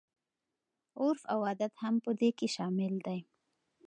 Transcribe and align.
عرف 0.99 1.21
او 1.33 1.39
عادت 1.47 1.73
هم 1.83 1.95
په 2.05 2.11
دې 2.19 2.29
کې 2.37 2.47
شامل 2.55 2.93
دي. 3.07 3.19